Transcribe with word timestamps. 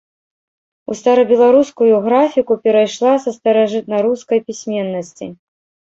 У 0.93 0.97
старабеларускую 1.01 1.95
графіку 2.07 2.53
перайшла 2.63 3.13
са 3.27 3.35
старажытнарускай 3.39 4.39
пісьменнасці. 4.49 5.25